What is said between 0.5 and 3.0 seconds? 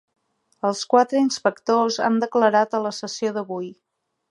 Els quatre inspectors han declarat a la